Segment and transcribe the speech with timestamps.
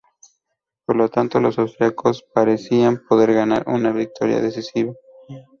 [0.83, 4.95] Por lo tanto, los austriacos parecían poder ganar una victoria decisiva.